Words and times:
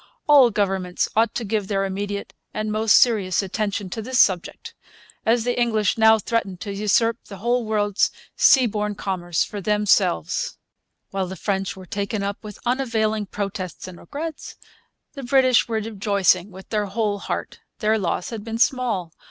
All 0.25 0.49
governments 0.49 1.07
ought 1.15 1.35
to 1.35 1.43
give 1.45 1.67
their 1.67 1.85
immediate 1.85 2.33
and 2.55 2.71
most 2.71 2.95
serious 2.95 3.43
attention 3.43 3.87
to 3.91 4.01
this 4.01 4.19
subject, 4.19 4.73
as 5.27 5.43
the 5.43 5.61
English 5.61 5.95
now 5.95 6.17
threaten 6.17 6.57
to 6.57 6.73
usurp 6.73 7.23
the 7.25 7.37
whole 7.37 7.65
world's 7.65 8.09
seaborne 8.35 8.97
commerce 8.97 9.43
for 9.43 9.61
themselves. 9.61 10.57
While 11.11 11.27
the 11.27 11.35
French 11.35 11.75
were 11.75 11.85
taken 11.85 12.23
up 12.23 12.43
with 12.43 12.57
unavailing 12.65 13.27
protests 13.27 13.87
and 13.87 13.99
regrets 13.99 14.55
the 15.13 15.21
British 15.21 15.67
were 15.67 15.75
rejoicing 15.75 16.49
with 16.49 16.69
their 16.69 16.87
whole 16.87 17.19
heart. 17.19 17.59
Their 17.77 17.99
loss 17.99 18.31
had 18.31 18.43
been 18.43 18.57
small. 18.57 19.13